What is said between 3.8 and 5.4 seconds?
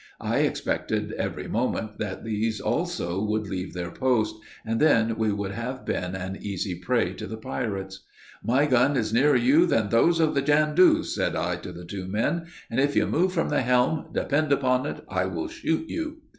post; and then we